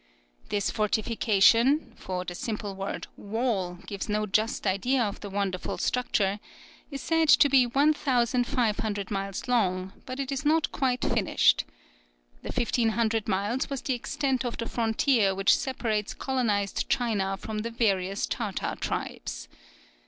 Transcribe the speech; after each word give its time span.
"This 0.49 0.71
fortification 0.71 1.93
for 1.95 2.25
the 2.25 2.33
simple 2.33 2.73
word 2.73 3.05
'wall' 3.17 3.77
gives 3.85 4.09
no 4.09 4.25
just 4.25 4.65
idea 4.65 4.99
of 5.03 5.19
the 5.19 5.29
wonderful 5.29 5.77
structure 5.77 6.39
is 6.89 7.01
said 7.03 7.29
to 7.29 7.47
be 7.49 7.67
1500 7.67 9.11
miles 9.11 9.47
long, 9.47 9.93
but 10.07 10.19
it 10.19 10.31
is 10.31 10.43
not 10.43 10.71
quite 10.71 11.03
finished. 11.05 11.65
The 12.41 12.51
fifteen 12.51 12.89
hundred 12.89 13.27
miles 13.27 13.69
was 13.69 13.83
the 13.83 13.93
extent 13.93 14.43
of 14.43 14.57
the 14.57 14.67
frontier 14.67 15.35
which 15.35 15.55
separates 15.55 16.15
colonized 16.15 16.89
China 16.89 17.37
from 17.37 17.59
the 17.59 17.69
various 17.69 18.25
Tartar 18.25 18.77
tribes. 18.79 19.47